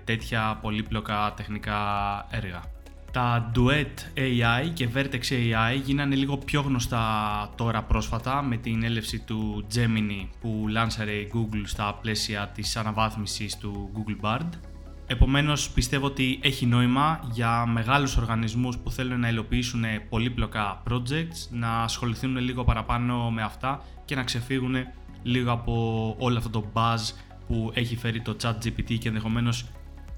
τέτοια 0.04 0.58
πολύπλοκα 0.62 1.35
τεχνικά 1.37 1.80
έργα. 2.30 2.75
Τα 3.16 3.50
Duet 3.54 4.18
AI 4.18 4.70
και 4.73 4.88
Vertex 4.94 5.20
AI 5.30 5.80
γίνανε 5.85 6.14
λίγο 6.14 6.37
πιο 6.37 6.61
γνωστά 6.61 7.04
τώρα 7.56 7.82
πρόσφατα 7.82 8.42
με 8.42 8.56
την 8.56 8.85
έλευση 8.85 9.18
του 9.18 9.66
Gemini 9.75 10.28
που 10.40 10.66
λάνσαρε 10.68 11.12
η 11.12 11.30
Google 11.35 11.62
στα 11.64 11.99
πλαίσια 12.00 12.50
της 12.54 12.76
αναβάθμισης 12.76 13.56
του 13.56 13.90
Google 13.94 14.25
Bard. 14.26 14.49
Επομένως 15.06 15.70
πιστεύω 15.70 16.06
ότι 16.06 16.38
έχει 16.42 16.66
νόημα 16.66 17.20
για 17.32 17.66
μεγάλους 17.66 18.16
οργανισμούς 18.16 18.78
που 18.78 18.90
θέλουν 18.90 19.20
να 19.20 19.28
υλοποιήσουν 19.28 19.85
πολύπλοκα 20.08 20.82
projects 20.90 21.49
να 21.50 21.82
ασχοληθούν 21.82 22.37
λίγο 22.37 22.64
παραπάνω 22.64 23.30
με 23.30 23.42
αυτά 23.42 23.82
και 24.04 24.14
να 24.14 24.23
ξεφύγουν 24.23 24.75
λίγο 25.23 25.52
από 25.52 26.14
όλο 26.18 26.38
αυτό 26.38 26.50
το 26.50 26.64
buzz 26.73 27.14
που 27.46 27.70
έχει 27.75 27.96
φέρει 27.96 28.20
το 28.20 28.37
chat 28.42 28.54
GPT 28.64 28.99
και 28.99 29.08
ενδεχομένως 29.08 29.64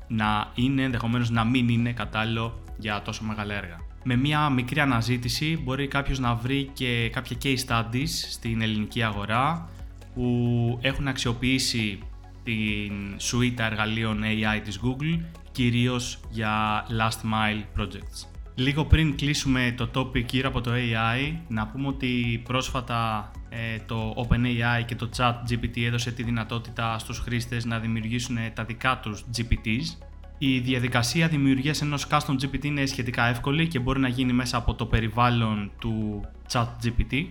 να 0.09 0.51
είναι, 0.55 0.83
ενδεχομένως 0.83 1.31
να 1.31 1.45
μην 1.45 1.69
είναι 1.69 1.93
κατάλληλο 1.93 2.63
για 2.79 3.03
τόσο 3.03 3.25
μεγάλα 3.25 3.55
έργα. 3.55 3.77
Με 4.05 4.17
μια 4.17 4.49
μικρή 4.49 4.81
αναζήτηση 4.81 5.61
μπορεί 5.63 5.89
κάποιος 5.89 6.19
να 6.19 6.35
βρει 6.35 6.71
και 6.73 7.11
κάποια 7.13 7.37
case 7.43 7.67
studies 7.67 8.09
στην 8.31 8.63
ελληνική 8.63 9.03
αγορά 9.03 9.69
που 10.15 10.79
έχουν 10.83 11.09
αξιοποιήσει 11.09 11.99
την 12.45 13.17
suite 13.21 13.59
εργαλείων 13.59 14.23
AI 14.23 14.61
της 14.65 14.81
Google, 14.85 15.21
κυρίως 15.53 16.21
για 16.31 16.85
last 16.89 17.21
mile 17.25 17.81
projects. 17.81 18.27
Λίγο 18.55 18.85
πριν 18.85 19.17
κλείσουμε 19.17 19.75
το 19.77 19.91
topic 19.95 20.25
γύρω 20.25 20.49
από 20.49 20.61
το 20.61 20.71
AI, 20.75 21.37
να 21.49 21.67
πούμε 21.67 21.89
ότι 21.89 22.43
πρόσφατα 22.45 23.31
ε, 23.49 23.79
το 23.87 24.27
OpenAI 24.29 24.85
και 24.87 24.95
το 24.95 25.09
Chat 25.17 25.35
GPT 25.49 25.81
έδωσε 25.81 26.11
τη 26.13 26.23
δυνατότητα 26.23 26.99
στους 26.99 27.19
χρήστες 27.19 27.65
να 27.65 27.79
δημιουργήσουν 27.79 28.37
τα 28.55 28.65
δικά 28.65 28.99
τους 29.03 29.25
GPTs. 29.37 30.08
Η 30.39 30.59
διαδικασία 30.59 31.29
δημιουργίας 31.29 31.83
ενός 31.83 32.07
custom 32.11 32.35
GPT 32.43 32.65
είναι 32.65 32.87
σχετικά 32.87 33.27
εύκολη 33.27 33.69
και 33.69 33.79
μπορεί 33.79 34.01
να 34.01 34.09
γίνει 34.09 34.33
μέσα 34.33 34.57
από 34.57 34.75
το 34.75 34.87
περιβάλλον 34.87 35.71
του 35.79 36.25
Chat 36.53 36.67
GPT 36.85 37.25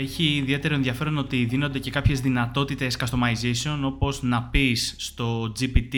έχει 0.00 0.24
ιδιαίτερο 0.24 0.74
ενδιαφέρον 0.74 1.18
ότι 1.18 1.44
δίνονται 1.44 1.78
και 1.78 1.90
κάποιες 1.90 2.20
δυνατότητες 2.20 2.98
customization 3.00 3.78
όπως 3.82 4.22
να 4.22 4.42
πεις 4.42 4.94
στο 4.98 5.52
GPT 5.60 5.96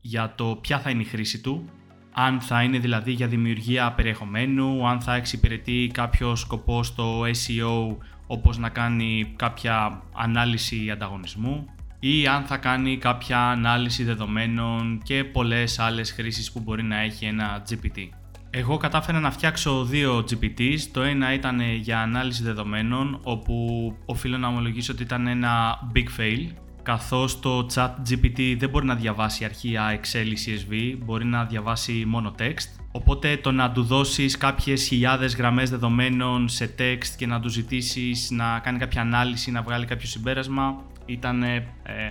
για 0.00 0.34
το 0.36 0.58
ποια 0.60 0.80
θα 0.80 0.90
είναι 0.90 1.02
η 1.02 1.04
χρήση 1.04 1.40
του. 1.40 1.68
Αν 2.12 2.40
θα 2.40 2.62
είναι 2.62 2.78
δηλαδή 2.78 3.12
για 3.12 3.26
δημιουργία 3.26 3.92
περιεχομένου, 3.92 4.88
αν 4.88 5.00
θα 5.00 5.14
εξυπηρετεί 5.14 5.90
κάποιο 5.92 6.34
σκοπό 6.34 6.82
στο 6.82 7.22
SEO 7.22 7.96
όπως 8.26 8.58
να 8.58 8.68
κάνει 8.68 9.32
κάποια 9.36 10.02
ανάλυση 10.14 10.90
ανταγωνισμού 10.90 11.66
ή 12.00 12.26
αν 12.26 12.44
θα 12.44 12.56
κάνει 12.56 12.96
κάποια 12.98 13.40
ανάλυση 13.50 14.04
δεδομένων 14.04 15.00
και 15.02 15.24
πολλές 15.24 15.78
άλλες 15.78 16.12
χρήσεις 16.12 16.52
που 16.52 16.60
μπορεί 16.60 16.82
να 16.82 17.00
έχει 17.00 17.24
ένα 17.24 17.62
GPT. 17.70 18.08
Εγώ 18.50 18.76
κατάφερα 18.76 19.20
να 19.20 19.30
φτιάξω 19.30 19.84
δύο 19.84 20.24
GPTs. 20.30 20.80
Το 20.92 21.02
ένα 21.02 21.32
ήταν 21.32 21.60
για 21.60 22.00
ανάλυση 22.00 22.42
δεδομένων, 22.42 23.20
όπου 23.22 23.94
οφείλω 24.06 24.38
να 24.38 24.48
ομολογήσω 24.48 24.92
ότι 24.92 25.02
ήταν 25.02 25.26
ένα 25.26 25.78
big 25.94 26.20
fail, 26.20 26.52
καθώς 26.82 27.40
το 27.40 27.66
chat 27.74 27.90
GPT 28.08 28.56
δεν 28.58 28.68
μπορεί 28.68 28.86
να 28.86 28.94
διαβάσει 28.94 29.44
αρχεία 29.44 30.00
Excel 30.00 30.26
ή 30.26 30.36
CSV, 30.46 30.98
μπορεί 31.04 31.24
να 31.24 31.44
διαβάσει 31.44 32.04
μόνο 32.06 32.34
text. 32.38 32.80
Οπότε 32.92 33.36
το 33.36 33.52
να 33.52 33.70
του 33.70 33.82
δώσεις 33.82 34.36
κάποιες 34.36 34.86
χιλιάδες 34.86 35.36
γραμμές 35.36 35.70
δεδομένων 35.70 36.48
σε 36.48 36.74
text 36.78 37.08
και 37.16 37.26
να 37.26 37.40
τους 37.40 37.52
ζητήσεις 37.52 38.30
να 38.30 38.58
κάνει 38.58 38.78
κάποια 38.78 39.00
ανάλυση, 39.00 39.50
να 39.50 39.62
βγάλει 39.62 39.84
κάποιο 39.84 40.08
συμπέρασμα, 40.08 40.82
ήταν 41.08 41.42
ε, 41.42 41.64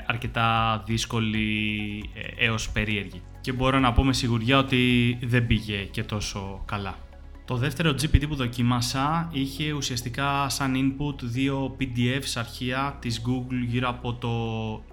αρκετά 0.06 0.84
δύσκολη 0.86 2.10
ε, 2.14 2.46
έως 2.46 2.70
περίεργη 2.70 3.22
και 3.42 3.52
μπορώ 3.54 3.80
να 3.80 3.94
πω 3.94 4.04
με 4.04 4.14
σιγουριά 4.14 4.58
ότι 4.58 5.18
δεν 5.22 5.48
πήγε 5.48 5.84
και 5.84 6.04
τόσο 6.04 6.64
καλά. 6.66 6.96
Το 7.46 7.56
δεύτερο 7.56 7.90
GPT 7.90 8.28
που 8.28 8.36
δοκίμασα 8.36 9.30
είχε 9.32 9.72
ουσιαστικά 9.72 10.50
σαν 10.50 10.74
input 10.76 11.22
δύο 11.22 11.76
PDFs 11.80 12.32
αρχεία 12.36 12.98
της 13.02 13.22
Google 13.28 13.66
γύρω 13.68 13.90
από 13.90 14.14
το 14.14 14.34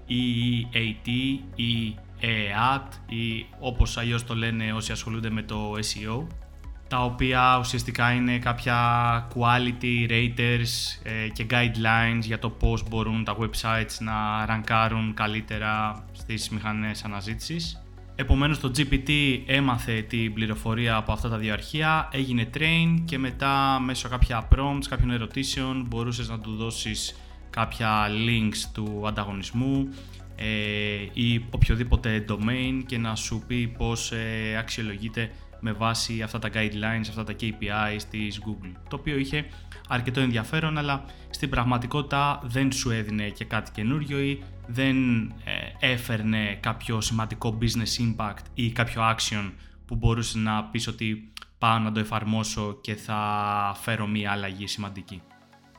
EEAT 0.09 1.09
ή 1.55 1.95
EAT 2.21 2.89
ή 3.09 3.47
όπως 3.61 3.97
αλλιώς 3.97 4.25
το 4.25 4.35
λένε 4.35 4.73
όσοι 4.73 4.93
ασχολούνται 4.93 5.31
με 5.31 5.43
το 5.43 5.73
SEO 5.73 6.27
τα 6.95 7.05
οποία 7.05 7.57
ουσιαστικά 7.61 8.13
είναι 8.13 8.39
κάποια 8.39 8.77
quality 9.35 10.11
raters 10.11 11.01
ε, 11.03 11.29
και 11.33 11.47
guidelines 11.51 12.21
για 12.21 12.39
το 12.39 12.51
πώς 12.51 12.89
μπορούν 12.89 13.25
τα 13.25 13.37
websites 13.41 13.97
να 13.99 14.45
ραγκάρουν 14.47 15.15
καλύτερα 15.15 16.05
στις 16.13 16.49
μηχανές 16.49 17.05
αναζήτησης. 17.05 17.83
Επομένως 18.15 18.61
το 18.61 18.71
GPT 18.77 19.11
έμαθε 19.47 20.03
την 20.03 20.35
πληροφορία 20.35 20.97
από 20.97 21.13
αυτά 21.13 21.29
τα 21.29 21.37
δύο 21.37 21.53
αρχεία, 21.53 22.09
έγινε 22.13 22.51
train 22.55 23.03
και 23.05 23.19
μετά 23.19 23.81
μέσω 23.85 24.09
κάποια 24.09 24.49
prompts, 24.55 24.85
κάποιων 24.89 25.11
ερωτήσεων 25.11 25.87
μπορούσες 25.89 26.29
να 26.29 26.39
του 26.39 26.57
δώσεις 26.57 27.17
κάποια 27.51 28.07
links 28.09 28.69
του 28.73 29.03
ανταγωνισμού 29.07 29.89
ε, 30.37 30.45
ή 31.13 31.45
οποιοδήποτε 31.51 32.25
domain 32.29 32.83
και 32.87 32.99
να 32.99 33.15
σου 33.15 33.43
πει 33.47 33.67
πώς 33.67 34.13
ε, 34.13 34.57
αξιολογείται 34.59 35.31
με 35.64 35.73
βάση 35.73 36.23
αυτά 36.23 36.38
τα 36.38 36.49
guidelines, 36.54 37.06
αυτά 37.09 37.25
τα 37.25 37.33
KPIs 37.40 38.02
της 38.11 38.40
Google. 38.47 38.73
Το 38.88 38.97
οποίο 38.97 39.18
είχε 39.18 39.47
αρκετό 39.88 40.21
ενδιαφέρον, 40.21 40.78
αλλά 40.78 41.04
στην 41.30 41.49
πραγματικότητα 41.49 42.40
δεν 42.44 42.73
σου 42.73 42.90
έδινε 42.90 43.28
και 43.28 43.44
κάτι 43.44 43.71
καινούριο 43.71 44.21
ή 44.21 44.42
δεν 44.66 45.23
ε, 45.44 45.92
έφερνε 45.92 46.59
κάποιο 46.61 47.00
σημαντικό 47.00 47.59
business 47.61 48.16
impact 48.16 48.44
ή 48.54 48.73
κάποιο 48.73 49.02
action 49.02 49.52
που 49.87 49.94
μπορούσε 49.94 50.38
να 50.38 50.64
πεις 50.64 50.87
ότι 50.87 51.33
πάω 51.59 51.78
να 51.78 51.92
το 51.92 52.00
εφαρμόσω 52.00 52.78
και 52.80 52.94
θα 52.94 53.76
φέρω 53.80 54.06
μία 54.06 54.30
αλλαγή 54.30 54.66
σημαντική. 54.66 55.23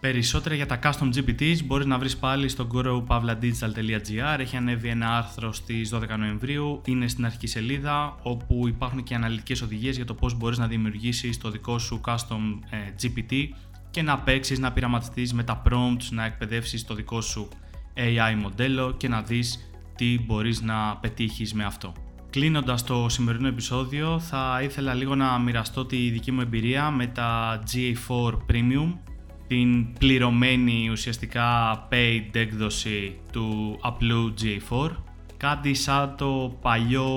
Περισσότερα 0.06 0.56
για 0.56 0.66
τα 0.66 0.80
custom 0.84 1.10
GPTs 1.16 1.64
μπορείς 1.66 1.86
να 1.86 1.98
βρεις 1.98 2.18
πάλι 2.18 2.50
στο 2.50 2.68
growpavladigital.gr 2.74 4.40
Έχει 4.40 4.56
ανέβει 4.56 4.88
ένα 4.88 5.18
άρθρο 5.18 5.54
στις 5.54 5.94
12 5.94 6.18
Νοεμβρίου, 6.18 6.82
είναι 6.86 7.08
στην 7.08 7.26
αρχική 7.26 7.48
σελίδα 7.48 8.18
όπου 8.22 8.68
υπάρχουν 8.68 9.04
και 9.04 9.16
αναλυτικές 9.16 9.62
οδηγίες 9.62 9.96
για 9.96 10.06
το 10.06 10.14
πώς 10.14 10.38
μπορείς 10.38 10.58
να 10.58 10.68
δημιουργήσεις 10.68 11.38
το 11.38 11.50
δικό 11.50 11.80
σου 11.80 12.02
custom 12.06 12.60
ε, 12.70 12.78
GPT 13.02 13.34
και 13.92 14.02
να 14.02 14.20
παίξεις, 14.20 14.60
να 14.60 14.72
πειραματιστείς 14.72 15.34
με 15.34 15.44
τα 15.44 15.62
prompts, 15.70 16.08
να 16.12 16.26
εκπαιδεύσεις 16.26 16.86
το 16.86 16.94
δικό 16.94 17.22
σου 17.22 17.48
AI 17.96 18.36
μοντέλο 18.42 18.94
και 18.98 19.08
να 19.08 19.22
δεις 19.22 19.72
τι 19.96 20.20
μπορείς 20.26 20.62
να 20.62 20.98
πετύχεις 20.98 21.54
με 21.54 21.64
αυτό. 21.64 21.94
Κλείνοντας 22.30 22.84
το 22.84 23.10
σημερινό 23.10 23.48
επεισόδιο 23.48 24.20
θα 24.20 24.60
ήθελα 24.64 24.94
λίγο 24.94 25.16
να 25.16 25.40
μοιραστώ 25.40 25.86
τη 25.86 26.10
δική 26.10 26.32
μου 26.32 26.42
εμπειρία 26.42 26.90
με 26.90 27.08
τα 27.08 27.60
GA4 27.72 28.38
Premium 28.52 28.94
την 29.48 29.94
πληρωμένη 29.94 30.90
ουσιαστικά 30.92 31.80
paid 31.92 32.30
έκδοση 32.32 33.16
του 33.32 33.78
απλού 33.82 34.34
GA4 34.42 34.92
κάτι 35.38 35.74
σαν 35.74 36.16
το 36.18 36.58
παλιό 36.62 37.08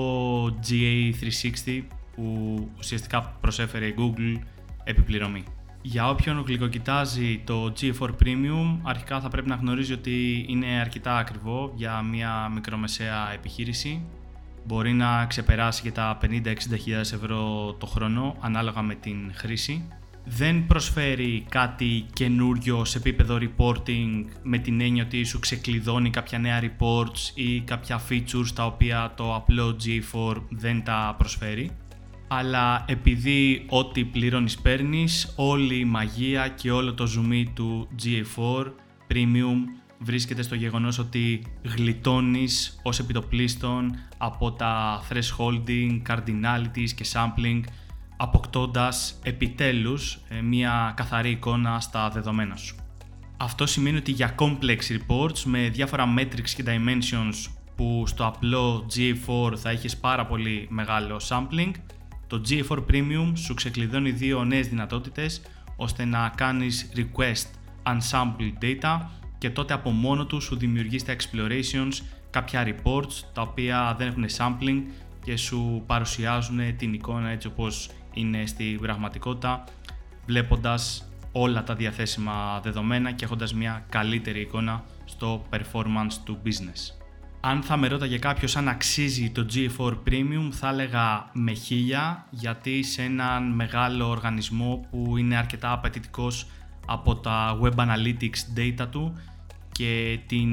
GA360 0.45 1.81
που 2.15 2.69
ουσιαστικά 2.77 3.21
προσέφερε 3.41 3.85
η 3.85 3.95
Google 3.97 4.41
επιπληρωμή. 4.83 5.43
Για 5.81 6.09
όποιον 6.09 6.43
γλυκοκοιτάζει 6.47 7.41
το 7.45 7.73
G4 7.79 8.09
Premium, 8.23 8.77
αρχικά 8.83 9.19
θα 9.19 9.29
πρέπει 9.29 9.47
να 9.47 9.55
γνωρίζει 9.55 9.93
ότι 9.93 10.45
είναι 10.47 10.67
αρκετά 10.67 11.17
ακριβό 11.17 11.73
για 11.75 12.01
μια 12.01 12.49
μικρομεσαία 12.53 13.33
επιχείρηση. 13.33 14.05
Μπορεί 14.65 14.93
να 14.93 15.25
ξεπεράσει 15.25 15.81
και 15.81 15.91
τα 15.91 16.17
50-60 16.21 16.25
ευρώ 16.99 17.73
το 17.79 17.85
χρόνο 17.85 18.35
ανάλογα 18.39 18.81
με 18.81 18.95
την 18.95 19.31
χρήση 19.33 19.87
δεν 20.31 20.65
προσφέρει 20.65 21.45
κάτι 21.49 22.05
καινούριο 22.13 22.85
σε 22.85 22.97
επίπεδο 22.97 23.37
reporting 23.41 24.25
με 24.43 24.57
την 24.57 24.81
έννοια 24.81 25.03
ότι 25.03 25.23
σου 25.23 25.39
ξεκλειδώνει 25.39 26.09
κάποια 26.09 26.39
νέα 26.39 26.61
reports 26.61 27.31
ή 27.33 27.59
κάποια 27.59 28.01
features 28.09 28.47
τα 28.55 28.65
οποία 28.65 29.13
το 29.15 29.35
απλό 29.35 29.75
G4 29.83 30.41
δεν 30.49 30.83
τα 30.83 31.15
προσφέρει. 31.17 31.71
Αλλά 32.27 32.85
επειδή 32.87 33.65
ό,τι 33.69 34.03
πληρώνεις 34.05 34.57
παίρνεις, 34.57 35.33
όλη 35.35 35.79
η 35.79 35.85
μαγεία 35.85 36.47
και 36.47 36.71
όλο 36.71 36.93
το 36.93 37.07
zoom 37.15 37.43
του 37.53 37.87
GA4 38.03 38.71
Premium 39.11 39.57
βρίσκεται 39.99 40.41
στο 40.41 40.55
γεγονός 40.55 40.99
ότι 40.99 41.41
γλιτώνεις 41.75 42.79
ως 42.83 42.99
επιτοπλίστων 42.99 43.95
από 44.17 44.51
τα 44.51 45.01
thresholding, 45.09 46.01
cardinalities 46.07 46.89
και 46.95 47.05
sampling 47.13 47.61
αποκτώντας 48.21 49.19
επιτέλους 49.23 50.19
ε, 50.29 50.41
μια 50.41 50.93
καθαρή 50.95 51.29
εικόνα 51.29 51.79
στα 51.79 52.09
δεδομένα 52.09 52.55
σου. 52.55 52.75
Αυτό 53.37 53.65
σημαίνει 53.65 53.97
ότι 53.97 54.11
για 54.11 54.35
complex 54.39 54.77
reports 54.77 55.39
με 55.45 55.69
διάφορα 55.69 56.13
metrics 56.17 56.49
και 56.55 56.63
dimensions 56.65 57.51
που 57.75 58.03
στο 58.07 58.25
απλό 58.25 58.85
GA4 58.95 59.57
θα 59.57 59.69
έχεις 59.69 59.97
πάρα 59.97 60.25
πολύ 60.25 60.67
μεγάλο 60.69 61.21
sampling, 61.27 61.71
το 62.27 62.41
GA4 62.49 62.77
Premium 62.77 63.31
σου 63.33 63.53
ξεκλειδώνει 63.53 64.11
δύο 64.11 64.43
νέες 64.43 64.67
δυνατότητες 64.67 65.41
ώστε 65.75 66.05
να 66.05 66.31
κάνεις 66.35 66.89
request 66.95 67.47
unsampled 67.83 68.63
data 68.63 68.99
και 69.37 69.49
τότε 69.49 69.73
από 69.73 69.89
μόνο 69.89 70.25
του 70.25 70.41
σου 70.41 70.57
δημιουργείς 70.57 71.01
στα 71.01 71.15
explorations 71.15 72.05
κάποια 72.29 72.67
reports 72.67 73.13
τα 73.33 73.41
οποία 73.41 73.95
δεν 73.97 74.07
έχουν 74.07 74.25
sampling 74.37 74.81
και 75.23 75.37
σου 75.37 75.83
παρουσιάζουν 75.85 76.75
την 76.77 76.93
εικόνα 76.93 77.29
έτσι 77.29 77.47
όπως 77.47 77.89
είναι 78.19 78.45
στην 78.45 78.79
πραγματικότητα 78.79 79.63
βλέποντας 80.25 81.09
όλα 81.31 81.63
τα 81.63 81.75
διαθέσιμα 81.75 82.59
δεδομένα 82.63 83.11
και 83.11 83.25
έχοντας 83.25 83.53
μια 83.53 83.85
καλύτερη 83.89 84.41
εικόνα 84.41 84.83
στο 85.05 85.45
performance 85.49 86.13
του 86.23 86.41
business. 86.45 86.93
Αν 87.41 87.61
θα 87.61 87.77
με 87.77 87.87
ρώταγε 87.87 88.17
κάποιος 88.17 88.55
αν 88.55 88.67
αξίζει 88.67 89.29
το 89.29 89.45
G4 89.53 89.97
Premium 90.07 90.49
θα 90.51 90.69
έλεγα 90.69 91.29
με 91.33 91.53
χίλια 91.53 92.25
γιατί 92.29 92.83
σε 92.83 93.01
έναν 93.01 93.51
μεγάλο 93.51 94.09
οργανισμό 94.09 94.87
που 94.89 95.17
είναι 95.17 95.35
αρκετά 95.35 95.71
απαιτητικός 95.71 96.47
από 96.85 97.15
τα 97.15 97.59
web 97.61 97.75
analytics 97.75 98.57
data 98.57 98.87
του 98.91 99.17
και 99.71 100.19
την 100.27 100.49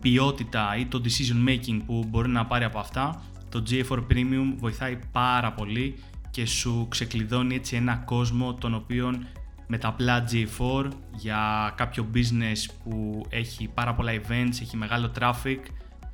ποιότητα 0.00 0.76
ή 0.76 0.86
το 0.86 1.00
decision 1.04 1.48
making 1.48 1.80
που 1.86 2.04
μπορεί 2.08 2.28
να 2.28 2.46
πάρει 2.46 2.64
από 2.64 2.78
αυτά 2.78 3.22
το 3.48 3.62
G4 3.70 3.98
Premium 4.10 4.54
βοηθάει 4.56 4.98
πάρα 5.12 5.52
πολύ 5.52 5.94
και 6.36 6.46
σου 6.46 6.86
ξεκλειδώνει 6.88 7.54
έτσι 7.54 7.76
ένα 7.76 7.96
κόσμο 7.96 8.54
τον 8.54 8.74
οποίο 8.74 9.18
με 9.66 9.78
τα 9.78 9.88
απλά 9.88 10.24
G4 10.30 10.88
για 11.16 11.72
κάποιο 11.76 12.10
business 12.14 12.74
που 12.84 13.26
έχει 13.28 13.68
πάρα 13.74 13.94
πολλά 13.94 14.12
events, 14.12 14.60
έχει 14.60 14.76
μεγάλο 14.76 15.10
traffic, 15.18 15.58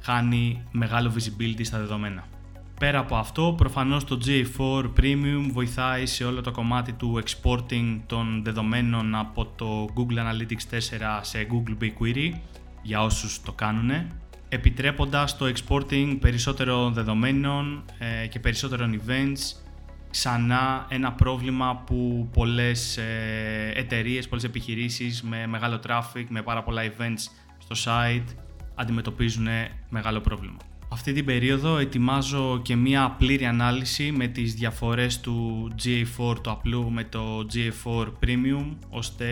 χάνει 0.02 0.62
μεγάλο 0.71 1.12
visibility 1.14 1.61
στα 1.61 1.79
δεδομένα. 1.79 2.25
Πέρα 2.79 2.99
από 2.99 3.17
αυτό, 3.17 3.55
προφανώς 3.57 4.05
το 4.05 4.19
G4 4.26 4.91
Premium 5.00 5.49
βοηθάει 5.50 6.07
σε 6.07 6.25
όλο 6.25 6.41
το 6.41 6.50
κομμάτι 6.50 6.93
του 6.93 7.23
exporting 7.25 8.00
των 8.07 8.43
δεδομένων 8.45 9.14
από 9.14 9.47
το 9.47 9.88
Google 9.97 10.19
Analytics 10.19 10.76
4 10.76 10.79
σε 11.21 11.47
Google 11.50 11.83
BigQuery 11.83 12.33
για 12.83 13.02
όσους 13.02 13.43
το 13.43 13.52
κάνουν 13.52 13.91
επιτρέποντας 14.49 15.37
το 15.37 15.52
exporting 15.55 16.17
περισσότερων 16.21 16.93
δεδομένων 16.93 17.85
ε, 17.99 18.26
και 18.26 18.41
περισσότερων 18.41 19.00
events 19.00 19.62
ξανά 20.12 20.87
ένα 20.88 21.12
πρόβλημα 21.12 21.83
που 21.87 22.28
πολλές 22.33 22.97
ε, 22.97 23.73
εταιρείες, 23.75 24.28
πολλές 24.28 24.45
επιχειρήσεις 24.45 25.23
με 25.23 25.47
μεγάλο 25.47 25.81
traffic, 25.87 26.25
με 26.28 26.42
πάρα 26.42 26.62
πολλά 26.62 26.83
events 26.83 27.31
στο 27.59 27.92
site 27.92 28.35
αντιμετωπίζουν 28.75 29.47
μεγάλο 29.88 30.21
πρόβλημα. 30.21 30.57
Αυτή 30.92 31.12
την 31.12 31.25
περίοδο 31.25 31.78
ετοιμάζω 31.78 32.61
και 32.62 32.76
μία 32.76 33.14
πλήρη 33.19 33.45
ανάλυση 33.45 34.12
με 34.12 34.26
τις 34.26 34.54
διαφορές 34.54 35.21
του 35.21 35.69
GA4 35.85 36.42
του 36.42 36.50
απλού 36.50 36.90
με 36.90 37.04
το 37.04 37.47
GA4 37.52 38.07
Premium 38.07 38.76
ώστε 38.88 39.26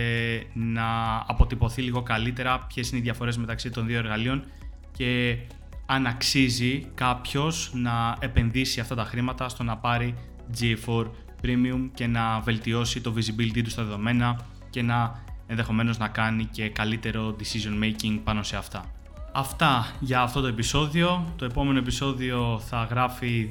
να 0.52 1.16
αποτυπωθεί 1.26 1.82
λίγο 1.82 2.02
καλύτερα 2.02 2.58
ποιες 2.58 2.90
είναι 2.90 2.99
οι 2.99 3.02
διαφορές 3.02 3.38
μεταξύ 3.38 3.70
των 3.70 3.87
δύο 3.87 3.99
εργαλείων 3.99 4.44
και 4.92 5.38
αν 5.87 6.06
αξίζει 6.06 6.87
κάποιος 6.94 7.70
να 7.75 8.16
επενδύσει 8.20 8.80
αυτά 8.80 8.94
τα 8.94 9.04
χρήματα 9.04 9.49
στο 9.49 9.62
να 9.62 9.76
πάρει 9.76 10.14
GA4 10.61 11.07
Premium 11.42 11.88
και 11.95 12.07
να 12.07 12.40
βελτιώσει 12.40 13.00
το 13.00 13.14
visibility 13.16 13.61
του 13.64 13.71
στα 13.71 13.83
δεδομένα 13.85 14.40
και 14.71 14.83
να 14.83 15.23
ενδεχομένως 15.47 15.99
να 15.99 16.09
κάνει 16.09 16.45
και 16.45 16.69
καλύτερο 16.69 17.37
decision 17.38 17.85
making 17.85 18.21
πάνω 18.25 18.42
σε 18.42 18.57
αυτά. 18.57 18.85
Αυτά 19.33 19.87
για 20.00 20.21
αυτό 20.21 20.40
το 20.40 20.47
επεισόδιο. 20.47 21.33
Το 21.37 21.45
επόμενο 21.45 21.78
επεισόδιο 21.78 22.62
θα 22.69 22.87
γράφει 22.90 23.48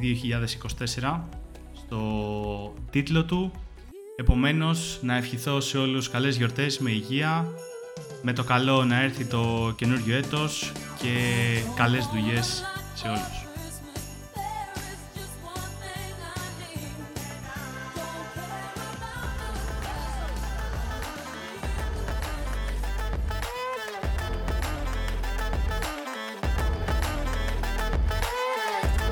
2024 0.99 1.19
στο 1.73 2.73
τίτλο 2.91 3.25
του. 3.25 3.51
Επομένως, 4.15 4.99
να 5.01 5.15
ευχηθώ 5.15 5.59
σε 5.59 5.77
όλους 5.77 6.09
καλές 6.09 6.37
γιορτές 6.37 6.79
με 6.79 6.91
υγεία, 6.91 7.45
με 8.21 8.33
το 8.33 8.43
καλό 8.43 8.85
να 8.85 9.01
έρθει 9.01 9.25
το 9.25 9.73
καινούργιο 9.75 10.15
έτος 10.15 10.71
και 11.01 11.13
καλές 11.75 12.05
δουλειές 12.05 12.63
σε 12.93 13.07
όλους. 13.07 13.38